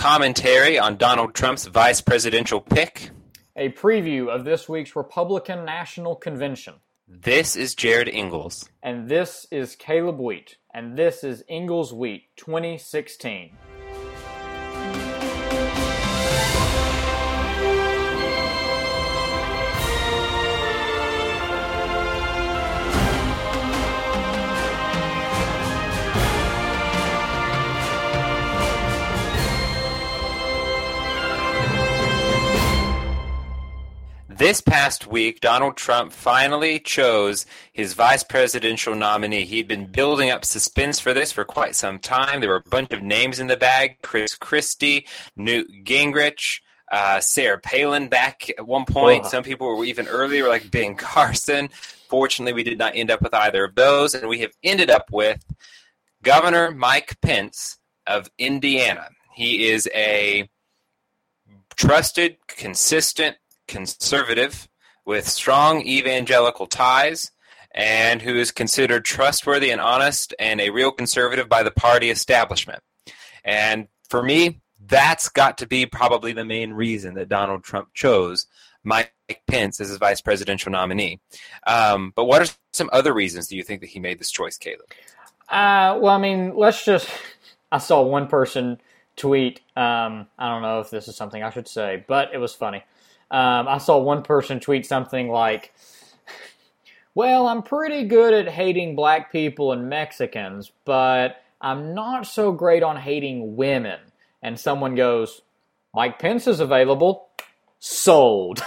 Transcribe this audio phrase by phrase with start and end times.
[0.00, 3.10] commentary on Donald Trump's vice presidential pick.
[3.54, 6.76] A preview of this week's Republican National Convention.
[7.06, 8.66] This is Jarrod Ingles.
[8.82, 10.56] And this is Caleb Wheat.
[10.72, 13.58] And this is Ingalls Wheat 2016.
[34.40, 37.44] This past week, Donald Trump finally chose
[37.74, 39.44] his vice presidential nominee.
[39.44, 42.40] He'd been building up suspense for this for quite some time.
[42.40, 47.58] There were a bunch of names in the bag Chris Christie, Newt Gingrich, uh, Sarah
[47.58, 49.26] Palin back at one point.
[49.26, 51.68] Some people were even earlier, like Ben Carson.
[52.08, 55.10] Fortunately, we did not end up with either of those, and we have ended up
[55.12, 55.44] with
[56.22, 59.10] Governor Mike Pence of Indiana.
[59.34, 60.48] He is a
[61.76, 63.36] trusted, consistent
[63.70, 64.68] conservative
[65.06, 67.30] with strong evangelical ties
[67.72, 72.82] and who is considered trustworthy and honest and a real conservative by the party establishment.
[73.44, 78.46] And for me, that's got to be probably the main reason that Donald Trump chose
[78.82, 79.14] Mike
[79.46, 81.20] Pence as his vice presidential nominee.
[81.64, 84.58] Um, but what are some other reasons do you think that he made this choice,
[84.58, 84.90] Caleb?
[85.48, 87.08] Uh, well, I mean, let's just.
[87.70, 88.80] I saw one person
[89.14, 89.60] tweet.
[89.76, 92.82] Um, I don't know if this is something I should say, but it was funny.
[93.30, 95.72] Um, I saw one person tweet something like,
[97.14, 102.82] Well, I'm pretty good at hating black people and Mexicans, but I'm not so great
[102.82, 104.00] on hating women.
[104.42, 105.42] And someone goes,
[105.94, 107.28] Mike Pence is available.
[107.78, 108.58] Sold.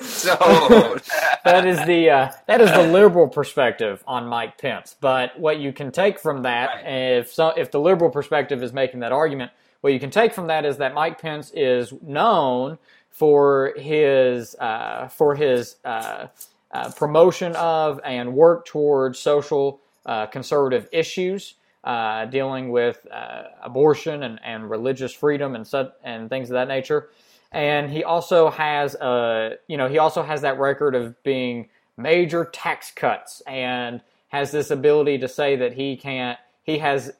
[0.00, 1.02] Sold.
[1.44, 4.96] that is the uh, that is the liberal perspective on Mike Pence.
[5.00, 7.18] But what you can take from that, right.
[7.18, 10.48] if so, if the liberal perspective is making that argument, what you can take from
[10.48, 12.78] that is that Mike Pence is known
[13.18, 16.28] for his uh, for his uh,
[16.70, 24.22] uh, promotion of and work towards social uh, conservative issues, uh, dealing with uh, abortion
[24.22, 27.08] and, and religious freedom and such, and things of that nature.
[27.50, 32.44] And he also has a you know he also has that record of being major
[32.44, 37.10] tax cuts and has this ability to say that he can't he has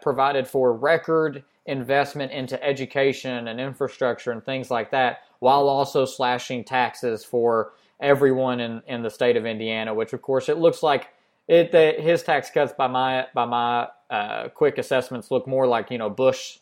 [0.00, 6.62] provided for record investment into education and infrastructure and things like that while also slashing
[6.62, 11.08] taxes for everyone in, in the state of Indiana, which of course it looks like
[11.48, 15.90] it the, his tax cuts by my by my uh, quick assessments look more like
[15.90, 16.58] you know Bush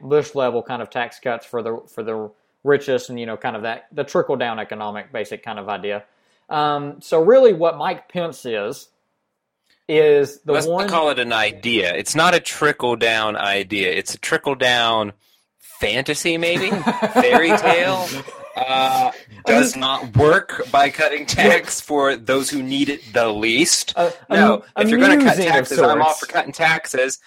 [0.00, 2.28] Bush level kind of tax cuts for the for the
[2.64, 6.02] richest and you know kind of that the trickle down economic basic kind of idea.
[6.48, 8.88] Um, so really, what Mike Pence is
[9.88, 10.88] is the Let's one.
[10.88, 11.94] call it an idea.
[11.94, 13.92] It's not a trickle down idea.
[13.92, 15.12] It's a trickle down
[15.60, 18.08] fantasy, maybe fairy tale.
[18.56, 19.12] Uh,
[19.46, 23.92] does not work by cutting tax for those who need it the least.
[23.96, 27.18] Uh, no, if you're going to cut taxes, I'm all for cutting taxes.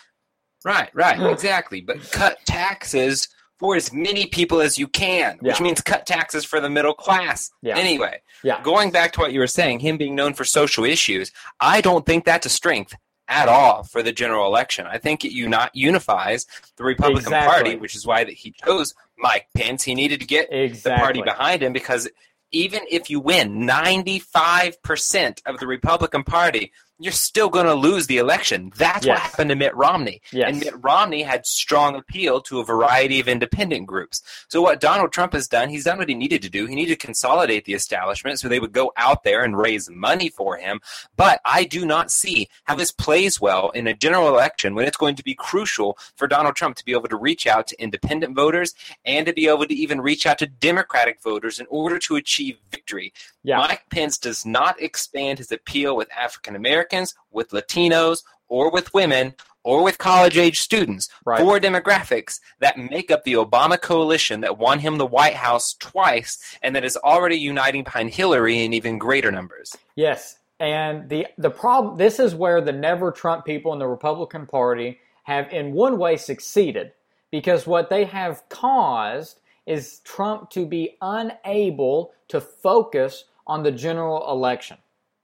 [0.65, 1.81] Right, right, exactly.
[1.81, 3.27] But cut taxes
[3.59, 7.49] for as many people as you can, which means cut taxes for the middle class.
[7.61, 7.77] Yeah.
[7.77, 8.61] Anyway, yeah.
[8.61, 12.05] going back to what you were saying, him being known for social issues, I don't
[12.05, 12.93] think that's a strength
[13.33, 14.85] at all for the general election.
[14.85, 16.45] I think it uni- unifies
[16.77, 17.53] the Republican exactly.
[17.53, 19.83] Party, which is why that he chose Mike Pence.
[19.83, 20.91] He needed to get exactly.
[20.91, 22.07] the party behind him because
[22.51, 28.17] even if you win 95% of the Republican Party, you're still going to lose the
[28.17, 28.71] election.
[28.77, 29.13] That's yes.
[29.13, 30.21] what happened to Mitt Romney.
[30.31, 30.49] Yes.
[30.49, 34.21] And Mitt Romney had strong appeal to a variety of independent groups.
[34.47, 36.65] So what Donald Trump has done, he's done what he needed to do.
[36.65, 40.29] He needed to consolidate the establishment so they would go out there and raise money
[40.29, 40.79] for him.
[41.17, 44.97] But I do not see how this plays well in a general election when it's
[44.97, 48.35] going to be crucial for Donald Trump to be able to reach out to independent
[48.35, 52.15] voters and to be able to even reach out to Democratic voters in order to
[52.15, 53.11] achieve victory.
[53.43, 53.57] Yeah.
[53.57, 59.35] Mike Pence does not expand his appeal with African Americans, with Latinos, or with women,
[59.63, 61.09] or with college age students.
[61.25, 61.39] Right.
[61.39, 66.57] Four demographics that make up the Obama coalition that won him the White House twice
[66.61, 69.75] and that is already uniting behind Hillary in even greater numbers.
[69.95, 70.37] Yes.
[70.59, 74.99] And the the problem this is where the never Trump people in the Republican Party
[75.23, 76.91] have in one way succeeded
[77.31, 84.29] because what they have caused is Trump to be unable to focus on the general
[84.31, 84.77] election.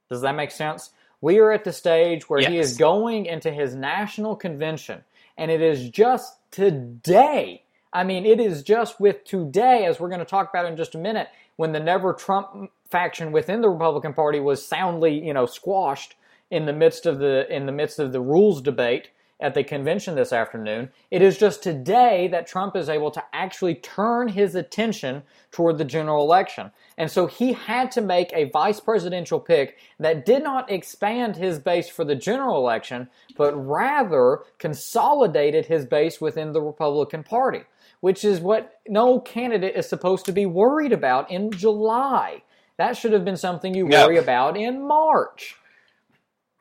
[0.09, 0.91] Does that make sense?
[1.21, 2.49] We are at the stage where yes.
[2.49, 5.03] he is going into his national convention,
[5.37, 7.63] and it is just today.
[7.91, 10.95] I mean, it is just with today, as we're going to talk about in just
[10.95, 11.27] a minute,
[11.57, 16.15] when the Never Trump faction within the Republican Party was soundly, you know, squashed
[16.49, 20.15] in the midst of the in the midst of the rules debate at the convention
[20.15, 20.89] this afternoon.
[21.11, 25.85] It is just today that Trump is able to actually turn his attention toward the
[25.85, 26.71] general election.
[26.97, 31.59] And so he had to make a vice presidential pick that did not expand his
[31.59, 37.61] base for the general election, but rather consolidated his base within the Republican Party,
[38.01, 42.43] which is what no candidate is supposed to be worried about in July.
[42.77, 45.58] That should have been something you worry about in March.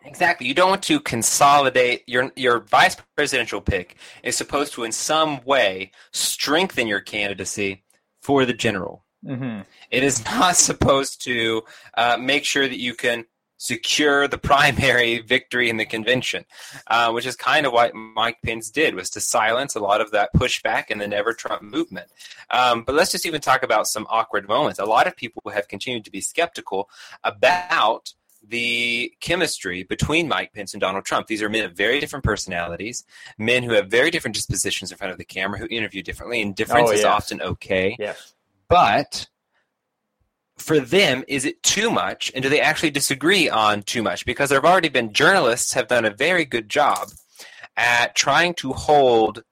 [0.05, 0.47] Exactly.
[0.47, 5.41] You don't want to consolidate your your vice presidential pick is supposed to in some
[5.45, 7.85] way strengthen your candidacy
[8.23, 9.05] for the general.
[9.25, 9.62] Mm-hmm.
[9.91, 11.62] It is not supposed to
[11.97, 13.25] uh, make sure that you can
[13.59, 16.45] secure the primary victory in the convention,
[16.87, 20.12] uh, which is kind of what Mike Pence did was to silence a lot of
[20.12, 22.06] that pushback in the Never Trump movement.
[22.50, 24.79] Um, but let's just even talk about some awkward moments.
[24.79, 26.89] A lot of people have continued to be skeptical
[27.25, 28.15] about
[28.49, 31.27] the chemistry between Mike Pence and Donald Trump.
[31.27, 33.05] These are men of very different personalities,
[33.39, 36.55] men who have very different dispositions in front of the camera, who interview differently, and
[36.55, 37.97] difference Oh, is often okay.
[37.99, 38.35] Yes.
[38.69, 39.29] But
[40.56, 44.25] for them, is it too much, and do they actually disagree on too much?
[44.25, 47.11] Because there have already been journalists have done a very good job
[47.77, 49.45] at trying to hold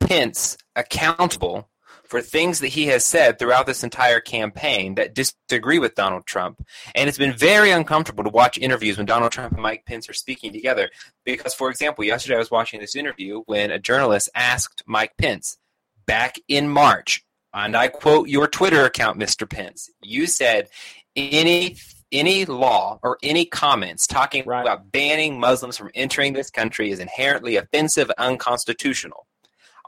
[0.00, 1.68] Pence accountable
[2.08, 6.66] for things that he has said throughout this entire campaign that disagree with Donald Trump.
[6.94, 10.14] And it's been very uncomfortable to watch interviews when Donald Trump and Mike Pence are
[10.14, 10.88] speaking together.
[11.24, 15.58] Because, for example, yesterday I was watching this interview when a journalist asked Mike Pence
[16.06, 17.22] back in March,
[17.52, 19.48] and I quote your Twitter account, Mr.
[19.48, 20.68] Pence, you said
[21.14, 21.76] any
[22.10, 24.62] any law or any comments talking Right.
[24.62, 29.26] about banning Muslims from entering this country is inherently offensive unconstitutional.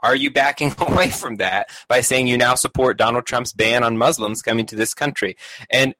[0.03, 3.97] Are you backing away from that by saying you now support Donald Trump's ban on
[3.97, 5.35] Muslims coming to this country?
[5.69, 5.93] And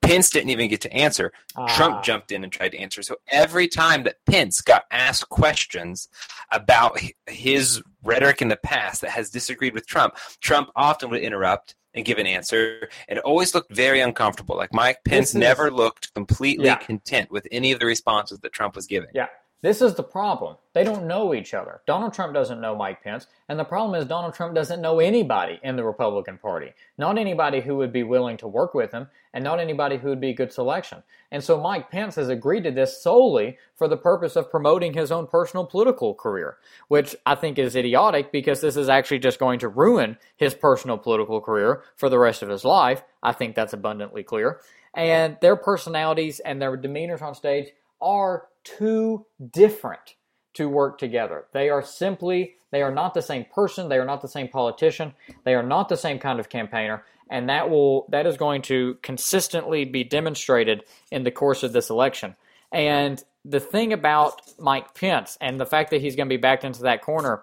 [0.00, 1.32] Pence didn't even get to answer.
[1.56, 1.66] Ah.
[1.76, 3.02] Trump jumped in and tried to answer.
[3.02, 6.08] So every time that Pence got asked questions
[6.52, 11.74] about his rhetoric in the past that has disagreed with Trump, Trump often would interrupt
[11.94, 12.88] and give an answer.
[13.08, 14.56] And it always looked very uncomfortable.
[14.56, 16.76] Like Mike Pence is- never looked completely Yeah.
[16.76, 19.10] content with any of the responses that Trump was giving.
[19.12, 19.26] Yeah.
[19.60, 20.56] This is the problem.
[20.72, 21.80] They don't know each other.
[21.84, 25.58] Donald Trump doesn't know Mike Pence, and the problem is Donald Trump doesn't know anybody
[25.64, 26.72] in the Republican Party.
[26.96, 30.20] Not anybody who would be willing to work with him, and not anybody who would
[30.20, 31.02] be a good selection.
[31.32, 35.10] And so Mike Pence has agreed to this solely for the purpose of promoting his
[35.10, 39.58] own personal political career, which I think is idiotic because this is actually just going
[39.58, 43.02] to ruin his personal political career for the rest of his life.
[43.24, 44.60] I think that's abundantly clear.
[44.94, 50.14] And their personalities and their demeanors on stage are too different
[50.54, 51.46] to work together.
[51.52, 55.14] They are simply, they are not the same person, they are not the same politician,
[55.44, 58.98] they are not the same kind of campaigner, and that will that is going to
[59.02, 62.34] consistently be demonstrated in the course of this election.
[62.72, 66.64] And the thing about Mike Pence and the fact that he's going to be backed
[66.64, 67.42] into that corner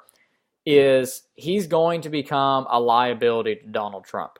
[0.65, 4.39] is he's going to become a liability to Donald Trump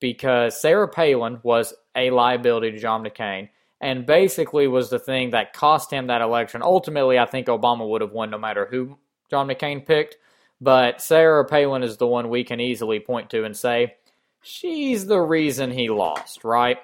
[0.00, 3.48] because Sarah Palin was a liability to John McCain
[3.80, 6.62] and basically was the thing that cost him that election.
[6.62, 8.98] Ultimately, I think Obama would have won no matter who
[9.30, 10.16] John McCain picked,
[10.60, 13.94] but Sarah Palin is the one we can easily point to and say,
[14.42, 16.78] she's the reason he lost, right?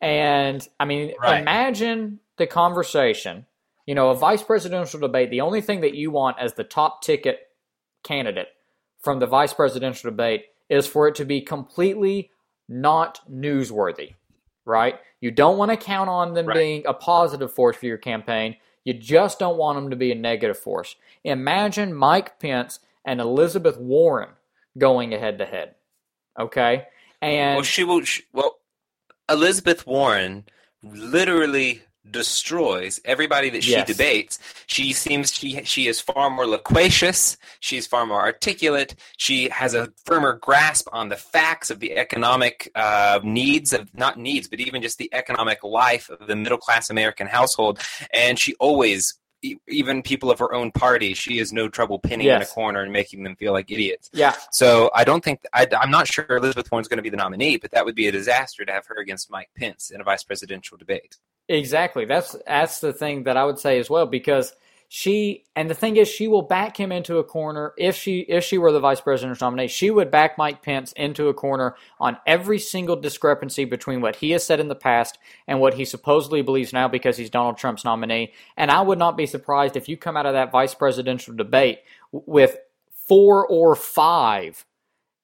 [0.00, 1.40] And I mean, Right.
[1.40, 3.46] imagine the conversation.
[3.86, 7.02] You know, a vice presidential debate, the only thing that you want as the top
[7.02, 7.40] ticket
[8.04, 8.48] candidate
[9.00, 12.30] from the vice presidential debate is for it to be completely
[12.68, 14.14] not newsworthy,
[14.64, 14.98] right?
[15.20, 16.56] You don't want to count on them Right.
[16.56, 18.56] being a positive force for your campaign.
[18.84, 20.96] You just don't want them to be a negative force.
[21.24, 24.30] Imagine Mike Pence and Elizabeth Warren
[24.78, 25.74] going head to head.
[26.38, 26.86] Okay?
[27.20, 28.02] And Well, she will.
[28.04, 28.58] She, well,
[29.28, 30.44] Elizabeth Warren
[30.82, 33.86] literally destroys everybody that she Yes.
[33.86, 34.38] debates.
[34.66, 37.36] She seems she she is far more loquacious.
[37.60, 38.94] She's far more articulate.
[39.16, 44.18] She has a firmer grasp on the facts of the economic uh, needs of not
[44.18, 47.78] needs, but even just the economic life of the middle class American household.
[48.12, 49.16] And she always.
[49.66, 52.92] Even people of her own party, she has no trouble pinning in a corner and
[52.92, 54.10] making them feel like idiots.
[54.12, 57.16] yeah, So I don't think I, I'm not sure Elizabeth Warren's going to be the
[57.16, 60.04] nominee, but that would be a disaster to have her against Mike Pence in a
[60.04, 61.16] vice presidential debate.
[61.50, 62.04] Exactly.
[62.04, 64.52] That's that's the thing that I would say as well because
[64.88, 68.44] she and the thing is she will back him into a corner if she if
[68.44, 72.18] she were the vice president's nominee, she would back Mike Pence into a corner on
[72.24, 76.40] every single discrepancy between what he has said in the past and what he supposedly
[76.40, 78.32] believes now because he's Donald Trump's nominee.
[78.56, 81.80] And I would not be surprised if you come out of that vice presidential debate
[82.12, 82.58] with
[83.08, 84.64] four or five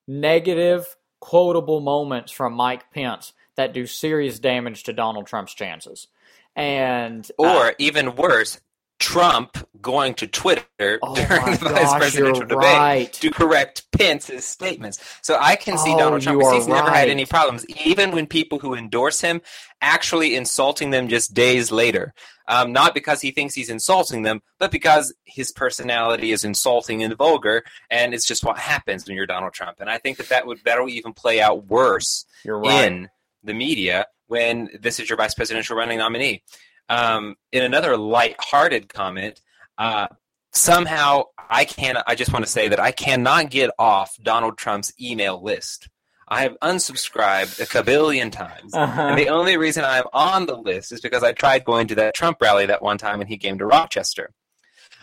[0.09, 6.09] negative quotable moments from Mike Pence that do serious damage to Donald Trump's chances.
[6.57, 8.61] And uh, Or even worse,
[8.99, 10.65] Trump going to Twitter
[11.03, 13.13] Oh during the vice gosh, presidential debate right.
[13.13, 14.99] to correct Pence's statements.
[15.23, 16.39] So I can see Oh, Donald Trump.
[16.39, 19.43] you 'cause are He's never had any problems, even when people who endorse him
[19.83, 22.15] actually insulting them just days later.
[22.49, 27.15] Um, not because he thinks he's insulting them, but because his personality is insulting and
[27.17, 29.77] vulgar, and it's just what happens when you're Donald Trump.
[29.81, 32.87] And I think that that would that'll even play out worse right.
[32.87, 33.11] in
[33.43, 36.43] the media when this is your vice presidential running nominee.
[36.89, 39.41] Um, in another light-hearted comment,
[39.79, 40.07] uh,
[40.53, 44.93] somehow I can I just want to say that I cannot get off Donald Trump's
[45.01, 45.89] email list.
[46.29, 48.75] I have unsubscribed a kabillion times.
[48.75, 49.01] Uh-huh.
[49.01, 52.15] And the only reason I'm on the list is because I tried going to that
[52.15, 54.31] Trump rally that one time and he came to Rochester.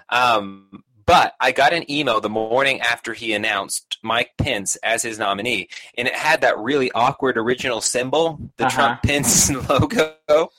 [0.09, 5.19] Um, but I got an email the morning after he announced Mike Pence as his
[5.19, 8.75] nominee, and it had that really awkward original symbol, the Uh-huh.
[8.75, 10.49] Trump Pence logo,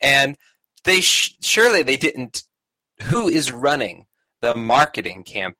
[0.00, 0.36] and
[0.84, 2.42] they sh- surely they didn't.
[3.04, 4.06] Who is running
[4.40, 5.56] the marketing campaign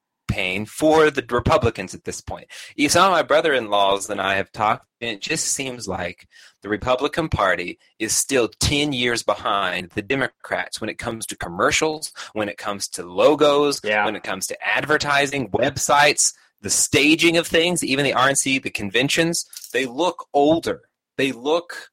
[0.67, 2.47] for the Republicans at this point?
[2.77, 6.27] You- Some of my brother-in-laws and I have talked, and it just seems like
[6.63, 12.13] the Republican Party is still 10 years behind the Democrats when it comes to commercials,
[12.33, 14.05] when it comes to logos, Yeah.
[14.05, 19.45] when it comes to advertising, websites, the staging of things, even the RNC, the conventions.
[19.73, 20.83] They look older.
[21.19, 21.91] They look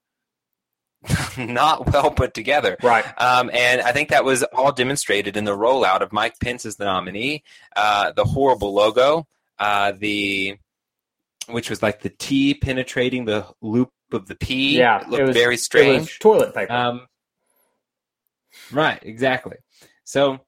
[1.37, 2.77] not well put together.
[2.83, 3.05] Right.
[3.21, 6.75] Um, and I think that was all demonstrated in the rollout of Mike Pence as
[6.75, 7.43] the nominee,
[7.75, 9.27] uh, the horrible logo,
[9.57, 10.57] uh, the
[11.47, 14.77] which was like the T penetrating the loop of the P.
[14.77, 16.19] Yeah, it looked it was- very strange.
[16.19, 16.71] toilet paper.
[16.73, 17.07] Um,
[18.71, 19.57] right, exactly.
[20.03, 20.39] So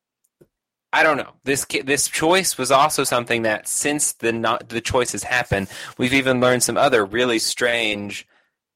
[0.93, 1.31] I don't know.
[1.45, 6.41] This this choice was also something that since the not, the choices happened, we've even
[6.41, 8.27] learned some other really strange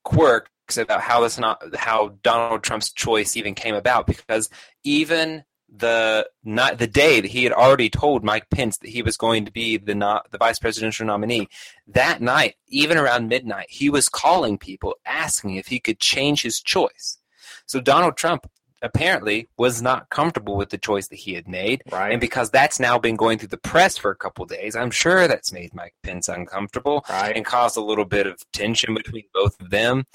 [0.03, 4.50] quirks about how this not how Donald Trump's choice even came about because
[4.84, 5.44] even
[5.78, 9.46] the not the day that he had already told Mike Pence that he was going
[9.46, 11.48] to be the not the vice presidential nominee
[11.88, 16.62] that night even around midnight he was calling people asking if he could change his
[16.62, 17.18] choice
[17.66, 18.50] so Donald Trump
[18.82, 22.12] apparently was not comfortable with the choice that he had made right.
[22.12, 25.28] and because that's now been going through the press for a couple days I'm sure
[25.28, 27.36] that's made Mike Pence uncomfortable right.
[27.36, 30.06] and caused a little bit of tension between both of them.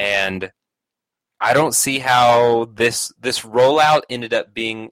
[0.00, 0.50] And
[1.40, 4.90] I don't see how this this rollout ended up being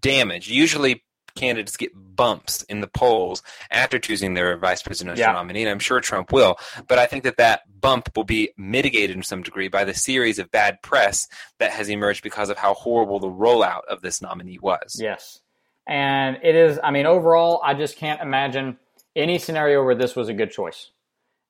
[0.00, 0.48] damaged.
[0.50, 1.04] Usually,
[1.36, 5.32] candidates get bumps in the polls after choosing their vice presidential Yeah.
[5.32, 6.58] nominee, and I'm sure Trump will.
[6.88, 10.38] But I think that that bump will be mitigated in some degree by the series
[10.38, 14.58] of bad press that has emerged because of how horrible the rollout of this nominee
[14.58, 14.98] was.
[15.00, 15.40] Yes.
[15.86, 18.78] And it is, I mean, overall, I just can't imagine
[19.16, 20.90] any scenario where this was a good choice.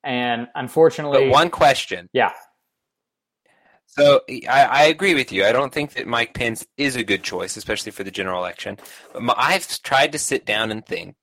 [0.05, 2.33] And unfortunately, But one question yeah,
[3.93, 5.45] So I, I agree with you.
[5.45, 8.79] I don't think that Mike Pence is a good choice, especially for the general election.
[9.13, 11.17] But my, I've tried to sit down and think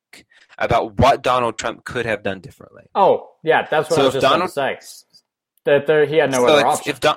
[0.58, 2.84] about what Donald Trump could have done differently.
[2.94, 5.04] Oh, yeah, that's what So I was just Donald- going to say.
[5.64, 6.90] That there, he had no So other option.
[6.90, 7.16] If Don,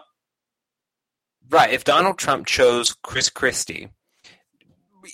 [1.49, 3.89] right, if Donald Trump chose Chris Christie,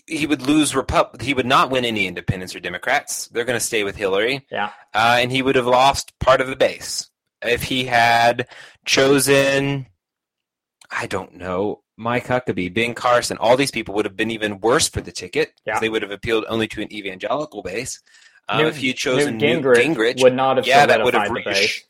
[0.06, 1.22] he would lose Repub.
[1.22, 3.28] He would not win any independents or Democrats.
[3.28, 4.46] They're going to stay with Hillary.
[4.52, 4.72] Yeah.
[4.94, 7.10] uh, and he would have lost part of the base
[7.42, 8.48] if he had
[8.86, 9.88] chosen.
[10.90, 11.84] I don't know.
[11.98, 15.52] Mike Huckabee, Ben Carson, all these people would have been even worse for the ticket
[15.66, 15.80] Yeah.
[15.80, 18.02] they would have appealed only to an evangelical base.
[18.48, 21.14] Um, Newt- if had chosen Newt Newt Gingrich, Gingrich, would not have yeah, that would
[21.14, 21.84] have the reached- base.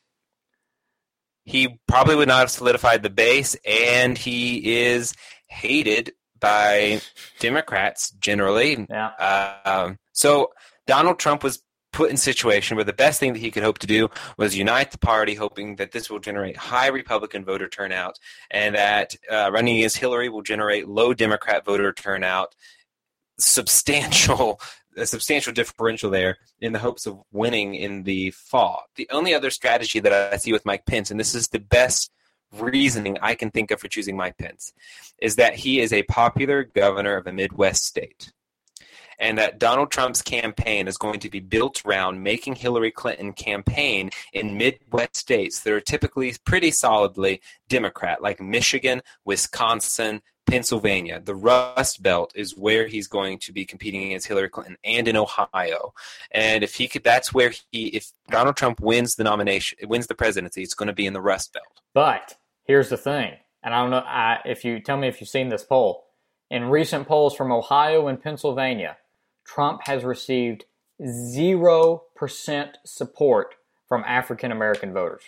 [1.46, 5.14] he probably would not have solidified the base, and he is
[5.48, 7.02] hated by
[7.40, 8.86] Democrats generally.
[8.90, 9.60] Yeah.
[9.66, 10.54] Um, so
[10.88, 11.62] Donald Trump was
[11.98, 14.92] put in situation where the best thing that he could hope to do was unite
[14.92, 18.20] the party, hoping that this will generate high Republican voter turnout,
[18.52, 22.54] and that uh, running against Hillary will generate low Democrat voter turnout,
[23.40, 24.62] substantial.
[24.96, 28.86] A substantial differential there in the hopes of winning in the fall.
[28.96, 32.10] The only other strategy that I see with Mike Pence, and this is the best
[32.52, 34.74] reasoning I can think of for choosing Mike Pence,
[35.22, 38.32] is that he is a popular governor of a Midwest state
[39.20, 44.10] and that Donald Trump's campaign is going to be built around making Hillary Clinton campaign
[44.34, 51.20] in Midwest states that are typically pretty solidly Democrat, like Michigan, Wisconsin, Pennsylvania.
[51.20, 55.18] The Rust Belt is where he's going to be competing against Hillary Clinton, and in
[55.18, 55.94] Ohio.
[56.32, 60.16] And if he could, that's where he, if Donald Trump wins the nomination, wins the
[60.16, 61.66] presidency, it's going to be in the Rust Belt.
[61.94, 65.30] But here's the thing, and I don't know I, if you tell me if you've
[65.30, 66.06] seen this poll.
[66.50, 68.96] In recent polls from Ohio and Pennsylvania,
[69.48, 70.66] Trump has received
[71.08, 73.56] zero percent support
[73.88, 75.24] from African American voters.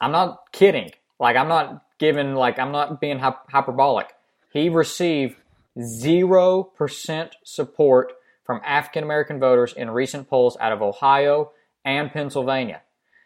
[0.00, 0.90] I'm not kidding.
[1.20, 2.34] Like I'm not giving.
[2.34, 4.08] Like I'm not being hyperbolic.
[4.52, 5.36] he received
[5.78, 8.12] 0% support
[8.44, 11.52] from African American voters in recent polls out of Ohio
[11.84, 12.82] and Pennsylvania.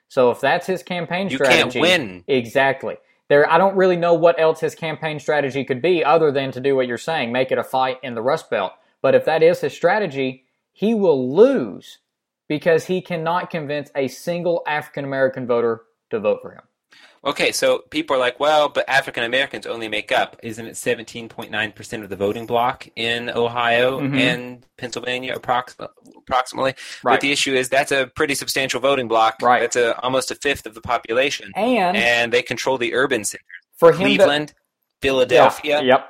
[0.09, 2.25] So if that's his campaign strategy, You can't win.
[2.29, 2.97] Exactly.
[3.29, 6.61] There, I don't really know what else his campaign strategy could be other than to
[6.61, 8.73] do what you're saying, make it a fight in the Rust Belt.
[9.03, 11.99] But if that is his strategy, he will lose
[12.49, 16.63] because he cannot convince a single African American voter to vote for him.
[17.25, 22.03] Okay, so people are like, well, but African Americans only make up, isn't it 17.9%
[22.05, 24.17] of the voting block in Ohio Mhm.
[24.21, 25.75] and Pennsylvania approx-
[26.17, 26.75] approximately?
[27.03, 27.15] Right.
[27.15, 29.37] But the issue is that's a pretty substantial voting block.
[29.43, 29.61] Right.
[29.61, 31.51] That's a, almost a fifth of the population.
[31.57, 33.45] And, And they control the urban centers.
[33.77, 34.55] for him to, Cleveland,
[35.03, 35.81] Philadelphia.
[35.83, 36.09] Yeah, yep.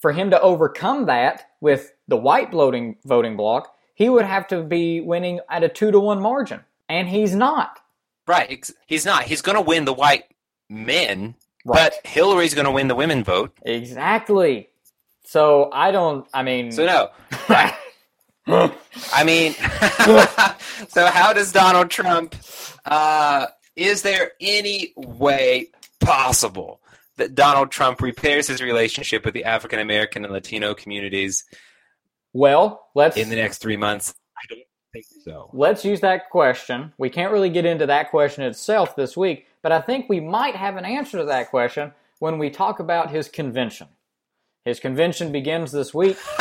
[0.00, 4.62] For him to overcome that with the white voting voting block, he would have to
[4.62, 7.80] be winning at a two to one margin, and he's not.
[8.26, 8.64] Right.
[8.86, 9.24] He's not.
[9.24, 10.24] He's going to win the white
[10.68, 11.92] men, Right.
[11.92, 13.52] but Hillary's going to win the women vote.
[13.62, 14.68] Exactly.
[15.24, 16.26] So I don't.
[16.34, 17.10] I mean, So no.
[19.12, 19.52] I mean,
[20.88, 22.34] so how does Donald Trump?
[22.84, 25.68] Uh, is there any way
[26.00, 26.80] possible
[27.16, 31.44] that Donald Trump repairs his relationship with the African American and Latino communities
[32.32, 34.14] well, let's in the next three months?
[34.36, 34.60] I don't
[35.02, 35.50] think so.
[35.52, 36.92] let's use that question.
[36.98, 40.56] We can't really get into that question itself this week, but I think we might
[40.56, 43.88] have an answer to that question when we talk about his convention.
[44.64, 46.18] His convention begins this week.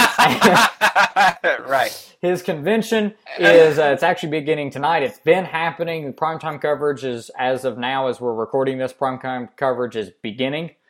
[1.67, 2.15] right.
[2.21, 5.03] His convention is uh, it's actually beginning tonight.
[5.03, 6.12] It's been happening.
[6.13, 10.71] Primetime coverage is as of now, as we're recording this, primetime coverage is beginning.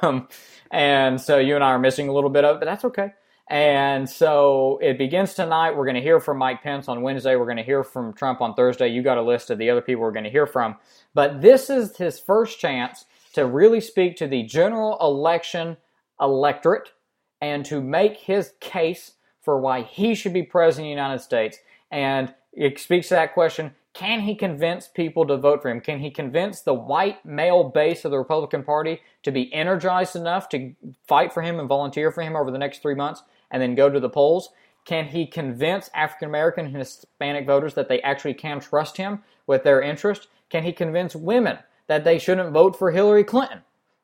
[0.00, 0.28] Um,
[0.70, 3.12] and so you and I are missing a little bit of it, but that's okay.
[3.52, 5.76] And so it begins tonight.
[5.76, 7.36] We're going to hear from Mike Pence on Wednesday.
[7.36, 8.88] We're going to hear from Trump on Thursday.
[8.88, 10.76] You got a list of the other people we're going to hear from.
[11.12, 13.04] But this is his first chance
[13.34, 15.76] to really speak to the general election
[16.18, 16.92] electorate
[17.42, 21.58] and to make his case for why he should be president of the United States.
[21.90, 25.82] And it speaks to that question can he convince people to vote for him?
[25.82, 30.48] Can he convince the white male base of the Republican Party to be energized enough
[30.48, 30.72] to
[31.06, 33.88] fight for him and volunteer for him over the next three months and then go
[33.88, 34.48] to the polls?
[34.84, 39.62] Can he convince African American and Hispanic voters that they actually can trust him with
[39.62, 40.26] their interest?
[40.50, 43.60] Can he convince women that they shouldn't vote for Hillary Clinton?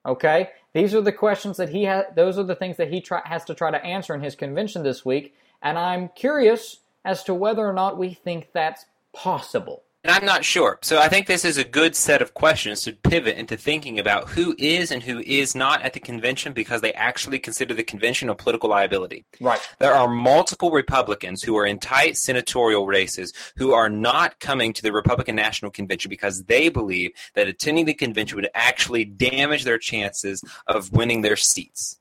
[0.07, 2.05] Okay, these are the questions that he has.
[2.15, 4.83] Those are the things that he try, has to try to answer in his convention
[4.83, 9.83] this week, and I'm curious as to whether or not we think that's possible.
[10.05, 10.79] And I'm not sure.
[10.83, 14.29] So I think this is a good set of questions to pivot into thinking about
[14.29, 18.29] who is and who is not at the convention because they actually consider the convention
[18.29, 19.27] a political liability.
[19.41, 19.61] Right.
[19.81, 24.83] There are multiple Republicans who are in tight senatorial races who are not coming to
[24.83, 29.79] the Republican National Convention because they believe that attending the convention would actually damage their
[29.79, 31.99] chances of winning their seats.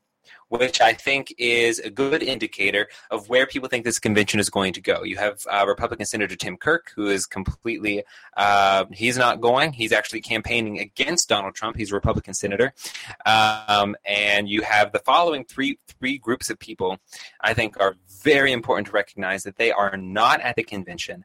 [0.48, 4.72] Which I think is a good indicator of where people think this convention is going
[4.72, 5.02] to go.
[5.02, 8.04] You have uh, Republican Senator Tim Kirk, who is completely,
[8.36, 9.72] uh, he's not going.
[9.72, 11.76] He's actually campaigning against Donald Trump.
[11.76, 12.72] He's a Republican senator.
[13.26, 16.98] Um, and you have the following three three groups of people
[17.40, 21.24] I think are very important to recognize that they are not at the convention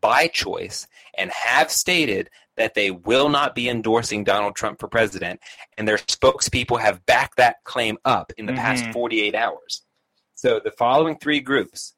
[0.00, 5.40] by choice and have stated that they will not be endorsing Donald Trump for president,
[5.76, 8.92] and their spokespeople have backed that claim up in the past Mhm.
[8.92, 9.82] 48 hours.
[10.34, 11.94] So the following three groups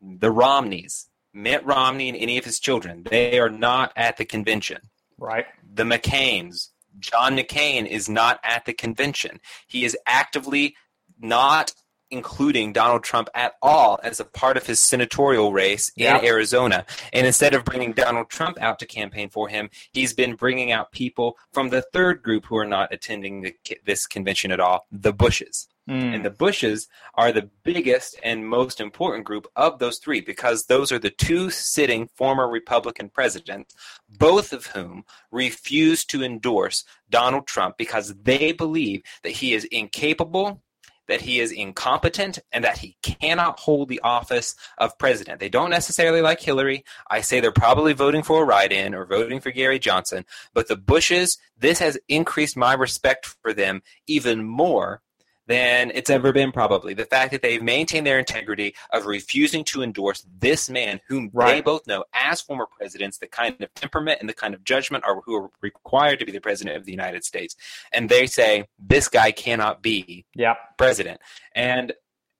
[0.00, 4.90] the Romneys, Mitt Romney and any of his children, they are not at the convention
[5.16, 5.46] Right.
[5.62, 6.70] the McCains.
[6.98, 9.40] John McCain is not at the convention.
[9.68, 10.76] He is actively
[11.20, 11.72] not
[12.10, 16.84] including Donald Trump at all as a part of his senatorial race in Arizona.
[17.12, 20.92] And instead of bringing Donald Trump out to campaign for him, he's been bringing out
[20.92, 25.12] people from the third group who are not attending the, this convention at all, the
[25.12, 25.68] Bushes.
[25.88, 26.16] Mm.
[26.16, 30.90] And the Bushes are the biggest and most important group of those three because those
[30.90, 33.74] are the two sitting former Republican presidents,
[34.18, 40.60] both of whom refuse to endorse Donald Trump because they believe that he is incapable,
[41.08, 45.40] that he is incompetent, and that he cannot hold the office of president.
[45.40, 46.84] They don't necessarily like Hillary.
[47.10, 50.24] I say they're probably voting for a write in or voting for Gary Johnson.
[50.54, 55.02] But the Bushes, this has increased my respect for them even more
[55.46, 56.94] than it's ever been probably.
[56.94, 61.60] The fact that they've maintained their integrity of refusing to endorse this man whom they
[61.60, 65.20] both know as former presidents the kind of temperament and the kind of judgment are
[65.24, 67.54] who are required to be the president of the united states.
[67.92, 70.56] And they say this guy cannot be Yep.
[70.78, 71.20] president.
[71.54, 71.92] And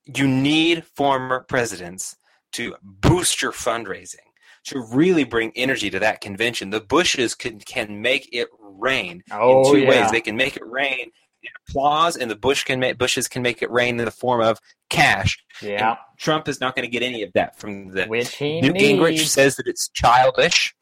[0.04, 2.16] you need former presidents
[2.52, 4.16] to boost your fundraising
[4.64, 6.70] to really bring energy to that convention.
[6.70, 9.88] The bushes can, can make it rain Oh in two yeah.
[9.88, 11.10] ways they can make it rain
[11.68, 14.58] applause, and the Bush can make, Bushes can make it rain in the form of
[14.90, 15.38] cash.
[15.62, 15.90] Yeah.
[15.90, 18.06] And Trump is not going to get any of that from the.
[18.06, 19.00] Which he Newt needs.
[19.00, 20.74] Gingrich says that it's childish,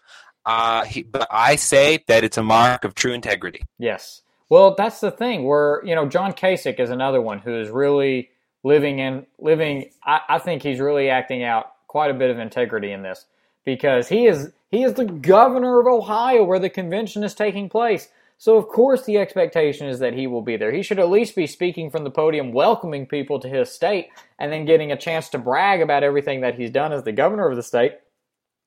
[0.46, 3.62] uh, he, but I say that it's a mark of true integrity.
[3.78, 4.22] Yes.
[4.50, 5.44] Well, that's the thing.
[5.44, 8.30] Where you know John Kasich is another one who is really
[8.62, 9.90] living in living.
[10.04, 13.24] I, I think he's really acting out quite a bit of integrity in this
[13.64, 18.08] because he is he is the governor of Ohio where the convention is taking place.
[18.36, 20.72] So of course the expectation is that he will be there.
[20.72, 24.52] He should at least be speaking from the podium, welcoming people to his state, and
[24.52, 27.56] then getting a chance to brag about everything that he's done as the governor of
[27.56, 27.92] the state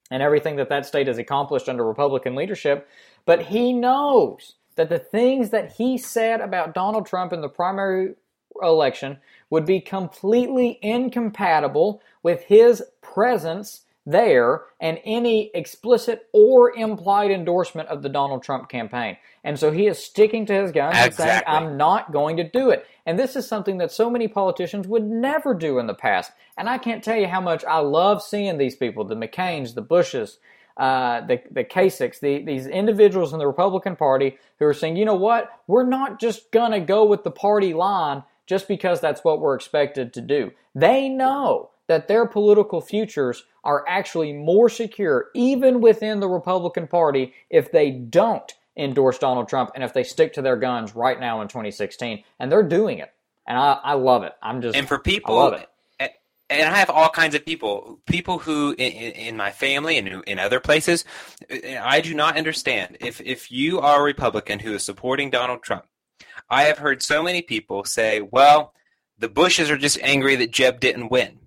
[0.09, 2.87] and everything that that state has accomplished under Republican leadership.
[3.25, 8.15] But he knows that the things that he said about Donald Trump in the primary
[8.61, 9.17] election
[9.49, 18.01] would be completely incompatible with his presence there and any explicit or implied endorsement of
[18.01, 19.17] the Donald Trump campaign.
[19.43, 22.69] And so he is sticking to his guns and saying, I'm not going to do
[22.69, 22.87] it.
[23.05, 26.31] And this is something that so many politicians would never do in the past.
[26.57, 29.81] And I can't tell you how much I love seeing these people, the McCains, the
[29.81, 30.39] Bushes,
[30.77, 35.05] uh, the the Kasichs, the, these individuals in the Republican Party who are saying, you
[35.05, 39.41] know what, we're not just gonna go with the party line just because that's what
[39.41, 40.51] we're expected to do.
[40.75, 47.33] They know that their political futures are actually more secure, even within the Republican Party,
[47.49, 51.41] if they don't endorse Donald Trump and if they stick to their guns right now
[51.41, 52.23] in 2016.
[52.39, 53.11] And they're doing it.
[53.47, 54.33] And I, I love it.
[54.41, 55.69] I'm just And for people, I love it.
[55.99, 56.11] and-
[56.49, 60.39] I have all kinds of people, people who in, in in my family and in
[60.39, 61.03] other places,
[61.49, 62.95] I do not understand.
[63.01, 65.85] If if you are a Republican who is supporting Donald Trump,
[66.49, 68.73] I have heard so many people say, "Well,
[69.19, 71.37] the Bushes are just angry that Jeb didn't win."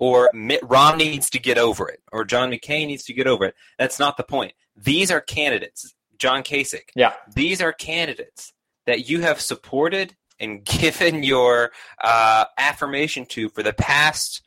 [0.00, 3.44] Or Mitt Romney needs to get over it, or John McCain needs to get over
[3.44, 3.54] it.
[3.78, 4.54] That's not the point.
[4.74, 5.94] These are candidates.
[6.18, 7.12] John Kasich, Yeah.
[7.34, 8.52] these are candidates
[8.86, 11.70] that you have supported and given your
[12.02, 14.42] uh, affirmation to for the past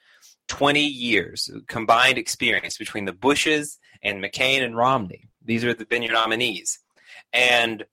[0.50, 5.30] 20 years, combined experience between the Bushes and McCain and Romney.
[5.46, 6.80] These are the, been your nominees.
[7.32, 7.86] And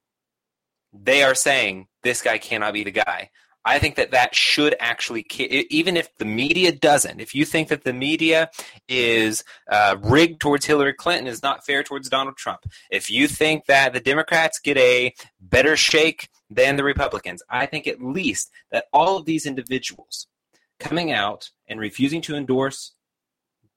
[0.93, 3.31] they are saying this guy cannot be the guy.
[3.65, 5.27] I think that that should actually,
[5.71, 8.49] even if the media doesn't, if you think that the media
[8.89, 13.67] is uh, rigged towards Hillary Clinton, is not fair towards Donald Trump, if you think
[13.67, 18.87] that the Democrats get a better shake than the Republicans, I think at least that
[18.93, 20.27] all of these individuals
[20.79, 22.95] coming out and refusing to endorse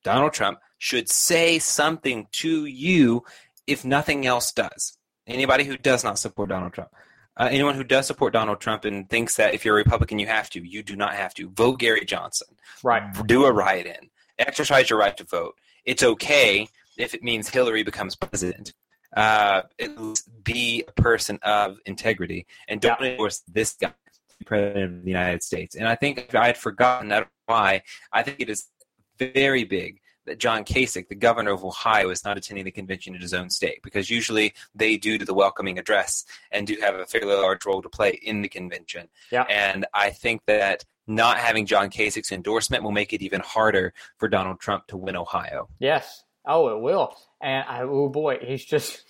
[0.03, 3.23] Donald Trump should say something to you
[3.67, 4.97] if nothing else does.
[5.27, 6.89] Anybody who does not support Donald Trump.
[7.35, 10.27] Uh, anyone who does support Donald Trump and thinks that if you're a Republican you
[10.27, 11.49] have to, you do not have to.
[11.49, 12.47] Vote Gary Johnson.
[12.83, 13.03] Right.
[13.25, 14.09] Do a write in.
[14.37, 15.55] Exercise your right to vote.
[15.85, 16.67] It's okay
[16.97, 18.73] if it means Hillary becomes president.
[19.15, 19.61] Uh,
[20.43, 23.93] be a person of integrity and don't endorse this guy
[24.45, 25.75] president of the United States.
[25.75, 28.67] And I think I had forgotten that why I think it is
[29.17, 33.21] very big that John Kasich, the governor of Ohio, is not attending the convention in
[33.21, 37.05] his own state because usually they do to the welcoming address and do have a
[37.05, 39.07] fairly large role to play in the convention.
[39.31, 39.43] Yeah.
[39.49, 44.27] And I think that not having John Kasich's endorsement will make it even harder for
[44.27, 45.67] Donald Trump to win Ohio.
[45.79, 46.23] Yes.
[46.45, 47.15] Oh, it will.
[47.41, 49.03] And I, oh boy, he's just.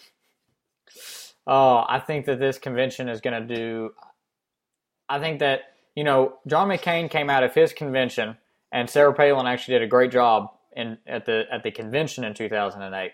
[1.45, 3.91] Oh, I think that this convention is going to do.
[5.09, 5.61] I think that
[5.95, 8.37] you know John McCain came out of his convention,
[8.71, 12.33] and Sarah Palin actually did a great job in at the at the convention in
[12.33, 13.11] 2008.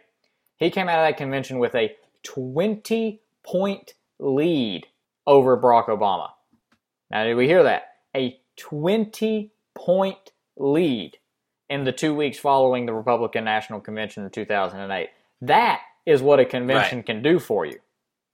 [0.58, 4.86] He came out of that convention with a 20 point lead
[5.26, 6.30] over Barack Obama.
[7.12, 7.96] Now, did we hear that?
[8.16, 11.18] A 20 point lead
[11.70, 15.10] in the two weeks following the Republican National Convention in 2008.
[15.42, 17.06] That is what a convention Right.
[17.06, 17.80] can do for you.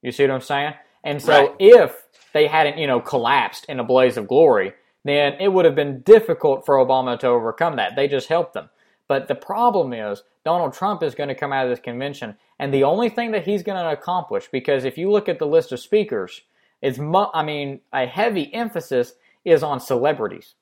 [0.01, 0.73] You see what I'm saying?
[1.03, 1.55] And so Right.
[1.59, 5.75] if they hadn't, you know, collapsed in a blaze of glory, then it would have
[5.75, 7.95] been difficult for Obama to overcome that.
[7.95, 8.69] They just helped them.
[9.07, 12.73] But the problem is Donald Trump is going to come out of this convention, and
[12.73, 15.71] the only thing that he's going to accomplish, because if you look at the list
[15.71, 16.41] of speakers,
[16.81, 19.13] it's mu- I mean a heavy emphasis
[19.43, 20.55] is on celebrities.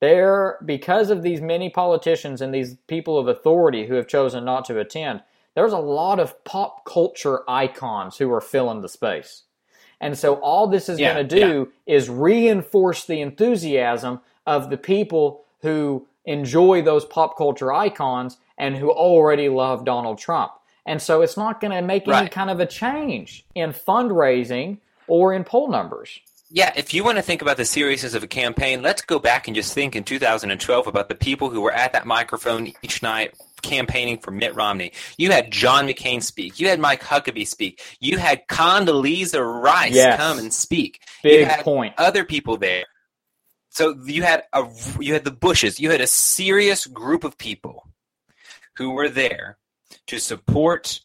[0.00, 4.64] There, because of these many politicians and these people of authority who have chosen not
[4.66, 5.22] to attend,
[5.54, 9.44] there's a lot of pop culture icons who are filling the space.
[10.00, 14.76] And so all this is Yeah, going to do is reinforce the enthusiasm of the
[14.76, 20.52] people who enjoy those pop culture icons and who already love Donald Trump.
[20.86, 25.32] And so it's not going to make any kind of a change in fundraising or
[25.32, 26.20] in poll numbers.
[26.50, 29.48] Yeah, if you want to think about the seriousness of a campaign, let's go back
[29.48, 33.34] and just think in 2012 about the people who were at that microphone each night
[33.62, 34.92] campaigning for Mitt Romney.
[35.16, 36.60] You had John McCain speak.
[36.60, 37.82] You had Mike Huckabee speak.
[37.98, 40.18] You had Condoleezza Rice Yes.
[40.18, 41.00] come and speak.
[41.22, 41.94] Big point.
[41.98, 42.84] Other people there.
[43.74, 44.66] So you had a
[45.00, 45.80] you had the Bushes.
[45.80, 47.88] You had a serious group of people
[48.76, 49.58] who were there
[50.06, 51.00] to support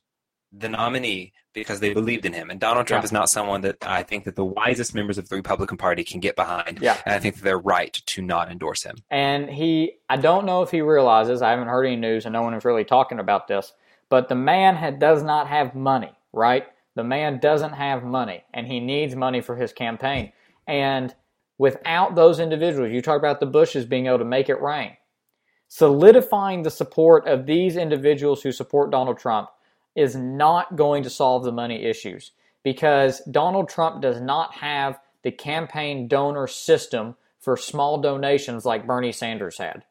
[0.51, 2.51] the nominee because they believed in him.
[2.51, 3.05] And Donald Trump Yeah.
[3.08, 6.19] is not someone that I think that the wisest members of the Republican Party can
[6.19, 6.79] get behind.
[6.79, 6.97] Yeah.
[7.05, 8.97] And I think they're right to not endorse him.
[9.10, 12.43] And he, I don't know if he realizes, I haven't heard any news and no
[12.43, 13.73] one is really talking about this,
[14.10, 16.65] but the man had, does not have money, right?
[16.95, 20.32] The man doesn't have money and he needs money for his campaign.
[20.67, 21.13] And
[21.60, 24.93] without those individuals, you talk about the Bushes being able to make it rain,
[25.67, 29.50] solidifying the support of these individuals who support Donald Trump
[29.95, 32.32] is not going to solve the money issues
[32.63, 39.12] because Donald Trump does not have the campaign donor system for small donations like Bernie
[39.12, 39.84] Sanders had.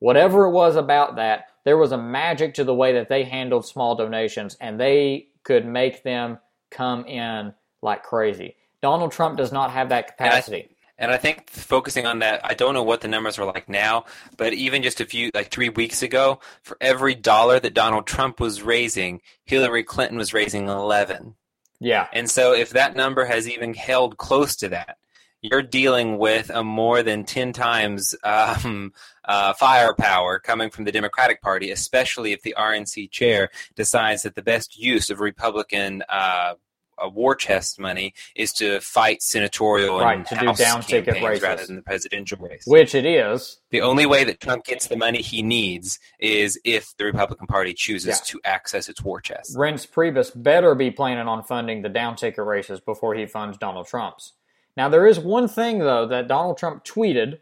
[0.00, 3.64] Whatever it was about that, there was a magic to the way that they handled
[3.64, 6.38] small donations and they could make them
[6.70, 8.56] come in like crazy.
[8.82, 10.73] Donald Trump does not have that capacity.
[10.96, 14.04] And I think focusing on that, I don't know what the numbers are like now,
[14.36, 18.38] but even just a few, like three weeks ago, for every dollar that Donald Trump
[18.38, 21.34] was raising, Hillary Clinton was raising 11.
[21.80, 22.06] yeah.
[22.12, 24.98] And so if that number has even held close to that,
[25.44, 28.92] you're dealing with a more than 10 times um,
[29.26, 34.42] uh, firepower coming from the Democratic Party, especially if the RNC chair decides that the
[34.42, 36.54] best use of Republican uh,
[37.02, 41.26] uh, war chest money is to fight senatorial Right, and to do House down-ticket campaigns
[41.26, 41.42] races.
[41.42, 42.64] rather than the presidential race.
[42.66, 43.60] Which it is.
[43.70, 47.74] the only way that Trump gets the money he needs is if the Republican Party
[47.74, 48.24] chooses Yeah.
[48.26, 49.56] to access its war chest.
[49.56, 53.86] Reince Priebus better be planning on funding the down ticket races before he funds Donald
[53.86, 54.32] Trump's.
[54.76, 57.38] Now, there is one thing, though, that Donald Trump tweeted,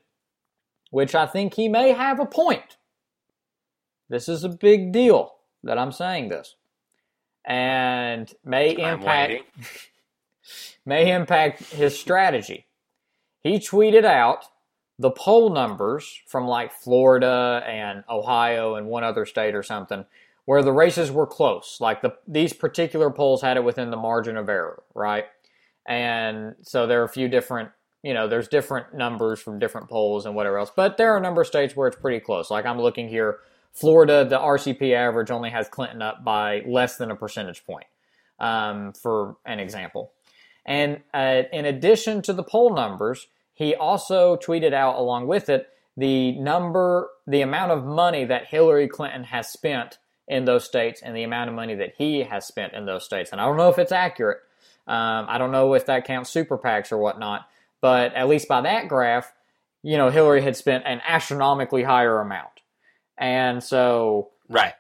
[0.91, 2.77] which I think he may have a point.
[4.09, 6.57] This is a big deal that I'm saying this.
[7.45, 9.45] And may I'm impact
[10.87, 12.67] may impact his strategy.
[13.41, 14.45] He tweeted out
[14.99, 20.05] the poll numbers from like Florida and Ohio and one other state or something
[20.45, 21.79] where the races were close.
[21.81, 25.27] Like the these particular polls had it within the margin of error, right?
[25.87, 27.71] And so there are a few different,
[28.03, 30.71] you know, there's different numbers from different polls and whatever else.
[30.75, 32.51] But there are a number of states where it's pretty close.
[32.51, 33.39] Like I'm looking here,
[33.73, 37.87] Florida, the RCP average only has Clinton up by less than a percentage point,
[38.39, 40.13] um, for an example.
[40.65, 45.69] And uh, in addition to the poll numbers, he also tweeted out along with it
[45.97, 51.17] the number, the amount of money that Hillary Clinton has spent in those states and
[51.17, 53.33] the amount of money that he has spent in those states.
[53.33, 54.39] And I don't know if it's accurate.
[54.87, 57.49] Um, I don't know if that counts super PACs or whatnot,
[57.81, 59.33] but at least by that graph,
[59.83, 62.62] you know, Hillary had spent an astronomically higher amount.
[63.19, 64.75] And so Right.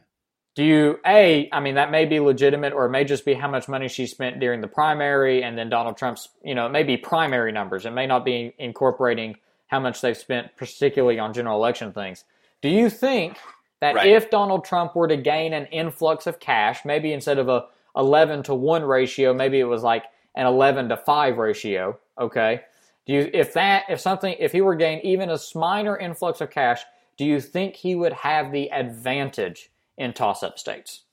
[0.54, 3.48] do you a i mean that may be legitimate or it may just be how
[3.48, 6.82] much money she spent during the primary and then donald trump's you know it may
[6.82, 9.34] be primary numbers it may not be incorporating
[9.68, 12.24] how much they've spent particularly on general election things
[12.60, 13.38] do you think
[13.80, 14.08] that Right.
[14.08, 17.64] if donald trump were to gain an influx of cash maybe instead of a
[17.96, 22.60] 11 to 1 ratio maybe it was like an 11 to 5 ratio okay
[23.06, 26.42] do you if that if something if he were to gain even a minor influx
[26.42, 26.82] of cash
[27.16, 31.04] do you think he would have the advantage in toss-up states.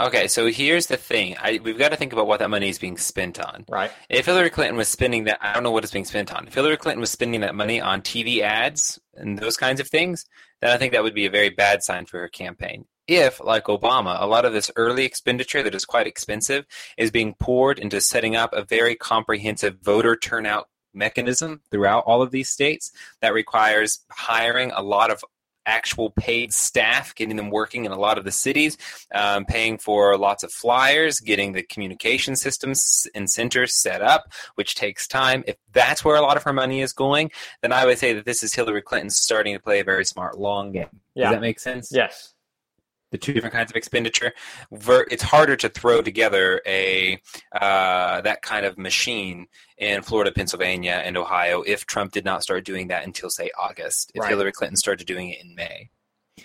[0.00, 1.36] Okay, so here's the thing.
[1.40, 3.64] I, we've got to think about what that money is being spent on.
[3.68, 3.92] Right.
[4.08, 6.48] If Hillary Clinton was spending that, I don't know what it's being spent on.
[6.48, 10.24] If Hillary Clinton was spending that money on TV ads and those kinds of things,
[10.60, 12.86] then I think that would be a very bad sign for her campaign.
[13.06, 16.64] If, like Obama, a lot of this early expenditure that is quite expensive
[16.98, 22.30] is being poured into setting up a very comprehensive voter turnout mechanism throughout all of
[22.30, 25.22] these states that requires hiring a lot of
[25.66, 28.76] actual paid staff, getting them working in a lot of the cities,
[29.14, 34.74] um, paying for lots of flyers, getting the communication systems and centers set up, which
[34.74, 35.44] takes time.
[35.46, 37.30] If that's where a lot of her money is going,
[37.62, 40.38] then I would say that this is Hillary Clinton starting to play a very smart
[40.38, 41.00] long game.
[41.14, 41.24] Yeah.
[41.24, 41.90] Does that make sense?
[41.92, 42.33] Yes.
[43.14, 44.32] The two different kinds of expenditure.
[44.72, 47.20] Ver- it's harder to throw together a
[47.52, 49.46] uh, that kind of machine
[49.78, 54.10] in Florida, Pennsylvania, and Ohio if Trump did not start doing that until say August.
[54.16, 54.30] If Right.
[54.30, 55.90] Hillary Clinton started doing it in May.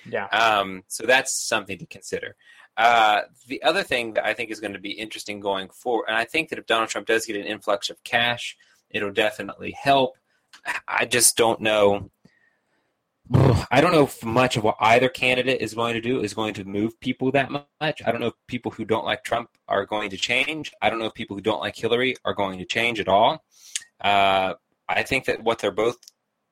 [0.06, 0.26] Yeah.
[0.26, 2.36] Um, so that's something to consider.
[2.78, 6.16] Uh, the other thing that I think is going to be interesting going forward, and
[6.16, 8.56] I think that if Donald Trump does get an influx of cash,
[8.92, 10.18] it'll definitely help.
[10.88, 12.12] I just don't know.
[13.72, 16.54] I don't know if much of what either candidate is going to do is going
[16.56, 18.02] to move people that much.
[18.06, 20.72] I don't know if people who don't like Trump are going to change.
[20.82, 23.44] I don't know if people who don't like Hillary are going to change at all.
[24.02, 24.54] Uh,
[24.88, 25.98] I think that what they're both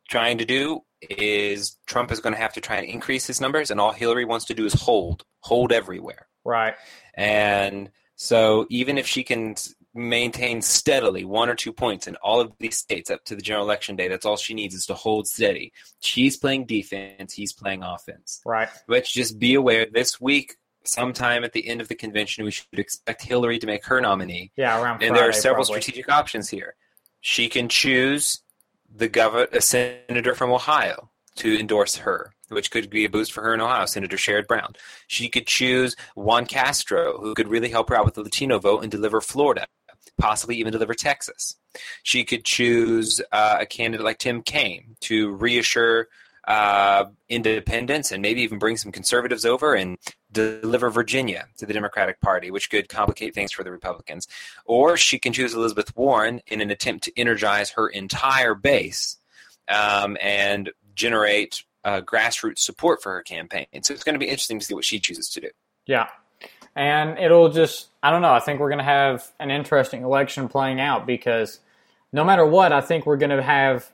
[0.10, 3.72] trying to do is Trump is going to have to try and increase his numbers,
[3.72, 6.28] and all Hillary wants to do is hold, hold everywhere.
[6.46, 6.76] Right.
[7.16, 9.56] And so even if she can
[9.98, 13.66] maintain steadily one or two points in all of these states up to the general
[13.66, 14.08] election day.
[14.08, 15.74] That's all she needs is to hold steady.
[16.00, 18.42] She's playing defense, he's playing offense.
[18.46, 18.70] Right.
[18.88, 22.68] But just be aware this week, sometime at the end of the convention, we should
[22.74, 24.52] expect Hillary to make her nominee.
[24.56, 25.82] Yeah, around And Friday, there are several probably.
[25.82, 26.76] strategic options here.
[27.20, 28.42] She can choose
[28.94, 33.44] the governor, a senator from Ohio to endorse her, which could be a boost for
[33.44, 34.74] her in Ohio, Senator Sherrod Brown.
[35.08, 38.84] She could choose Juan Castro, who could really help her out with the Latino vote
[38.84, 39.68] and deliver Florida,
[40.18, 41.56] possibly even deliver Texas.
[42.04, 46.08] She could choose uh, a candidate like Tim Kaine to reassure
[46.48, 49.98] uh, independence and maybe even bring some conservatives over and
[50.32, 54.28] deliver Virginia to the Democratic Party, which could complicate things for the Republicans.
[54.66, 59.18] Or she can choose Elizabeth Warren in an attempt to energize her entire base
[59.68, 63.68] um, and generate uh, grassroots support for her campaign.
[63.82, 65.50] So it's going to be interesting to see what she chooses to do.
[65.86, 66.08] Yeah.
[66.78, 70.48] And it'll just, I don't know, I think we're going to have an interesting election
[70.48, 71.60] playing out because
[72.14, 73.92] no matter what, I think we're going to have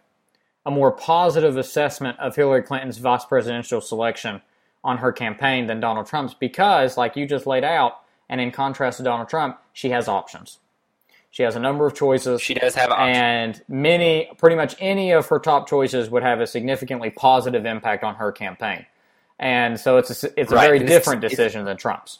[0.65, 4.41] a more positive assessment of Hillary Clinton's vice presidential selection
[4.84, 8.98] on her campaign than Donald Trump's because, like you just laid out, and in contrast
[8.98, 10.60] to Donald Trump, she has options.
[11.32, 12.41] She has a number of choices.
[12.41, 13.17] She does have options.
[13.17, 18.04] and many, pretty much any of her top choices would have a significantly positive impact
[18.04, 18.86] on her campaign.
[19.39, 22.19] And so it's a, it's a Right, very it's- different decision than Trump's.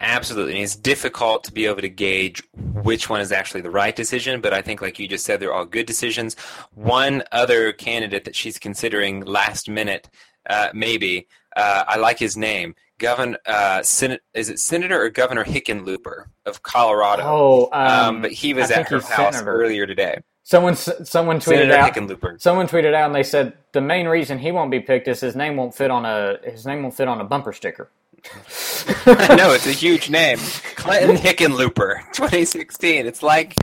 [0.00, 0.52] Absolutely.
[0.52, 4.40] And it's difficult to be able to gauge which one is actually the right decision,
[4.40, 6.36] but I think, like you just said, they're all good decisions.
[6.74, 10.08] One other candidate that she's considering last minute,
[10.48, 12.76] uh, maybe, uh, I like his name.
[12.98, 17.22] Governor, uh, Sen- is it Senator or Governor Hickenlooper of Colorado?
[17.24, 19.52] Oh, um, um, but he was I at her house senator.
[19.52, 20.20] earlier today.
[20.48, 21.94] Someone someone tweeted Senator out.
[21.94, 22.40] Hickenlooper.
[22.40, 25.36] Someone tweeted out, and they said the main reason he won't be picked is his
[25.36, 27.90] name won't fit on a his name won't fit on a bumper sticker.
[29.06, 30.38] I know it's a huge name,
[30.74, 33.06] Clinton Hickenlooper, 2016.
[33.06, 33.56] It's like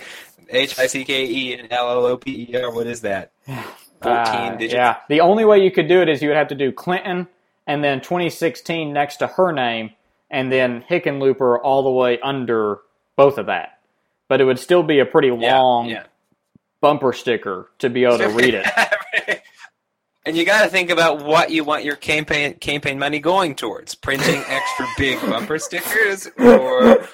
[0.47, 2.71] H I C K E and L L O P E R.
[2.71, 3.31] What is that?
[3.47, 3.63] 14
[4.03, 4.73] Uh, digits.
[4.75, 7.27] Yeah, the only way you could do it is you would have to do Clinton
[7.65, 9.89] and then 2016 next to her name,
[10.29, 12.81] and then Hickenlooper all the way under
[13.15, 13.79] both of that.
[14.27, 16.03] But it would still be a pretty Yeah, long yeah.
[16.81, 18.65] Bumper sticker to be able to read it.
[20.25, 23.93] and you got to think about what you want your campaign campaign money going towards:
[23.93, 27.07] printing extra big bumper stickers, or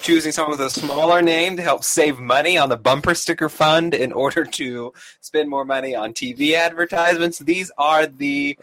[0.00, 3.94] choosing someone with a smaller name to help save money on the bumper sticker fund
[3.94, 7.38] in order to spend more money on TV advertisements.
[7.40, 8.56] These are the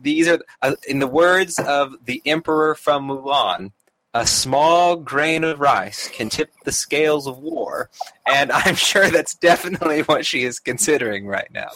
[0.00, 3.72] these are, uh, in the words of the Emperor from Mulan.
[4.14, 7.88] A small grain of rice can tip the scales of war,
[8.26, 11.70] and I'm sure that's definitely what she is considering right now.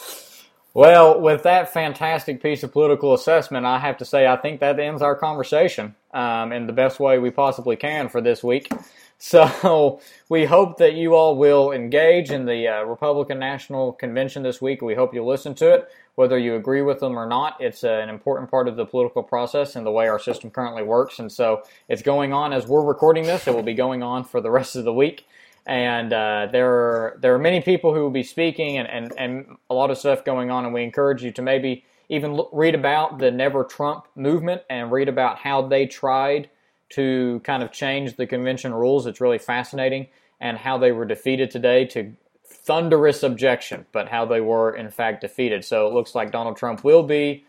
[0.75, 4.79] Well, with that fantastic piece of political assessment, I have to say I think that
[4.79, 8.71] ends our conversation um, in the best way we possibly can for this week.
[9.17, 9.99] So
[10.29, 14.81] we hope that you all will engage in the uh, Republican National Convention this week.
[14.81, 17.57] We hope you'll listen to it, whether you agree with them or not.
[17.59, 20.83] It's uh, an important part of the political process and the way our system currently
[20.83, 21.19] works.
[21.19, 23.47] And so it's going on as we're recording this.
[23.47, 25.25] It will be going on for the rest of the week
[25.67, 29.57] and uh, there are there are many people who will be speaking and, and, and
[29.69, 32.73] a lot of stuff going on and we encourage you to maybe even look, read
[32.73, 36.49] about the never trump movement and read about how they tried
[36.89, 40.07] to kind of change the convention rules it's really fascinating
[40.39, 42.13] and how they were defeated today to
[42.45, 46.83] thunderous objection but how they were in fact defeated so it looks like donald trump
[46.83, 47.43] will be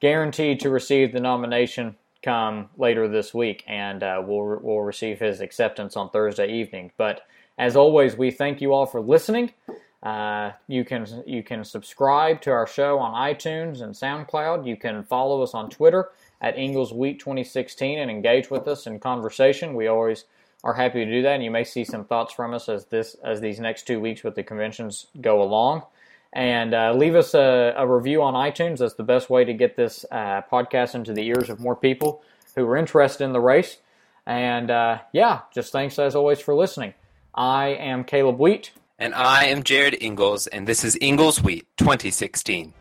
[0.00, 5.40] guaranteed to receive the nomination come later this week, and uh, we'll we'll receive his
[5.40, 6.90] acceptance on Thursday evening.
[6.96, 7.20] But
[7.58, 9.52] as always, we thank you all for listening.
[10.02, 14.66] Uh, you can you can subscribe to our show on iTunes and SoundCloud.
[14.66, 16.10] You can follow us on Twitter
[16.44, 19.72] at Ingles Wheat 2016 and engage with us in conversation.
[19.72, 20.26] We always
[20.62, 23.16] are happy to do that, and you may see some thoughts from us as this
[23.24, 25.84] as these next two weeks with the conventions go along
[26.34, 28.78] and uh, leave us a, a, review on iTunes.
[28.78, 32.22] That's the best way to get this uh, podcast into the ears of more people
[32.56, 33.78] who are interested in the race.
[34.26, 36.92] And uh, yeah, just thanks as always for listening.
[37.34, 38.72] I am Caleb Wheat.
[38.98, 42.74] And I am Jarrod Ingles, and this is Ingles Wheat 2016.